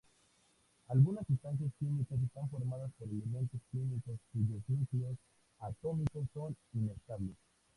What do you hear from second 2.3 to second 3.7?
formadas por elementos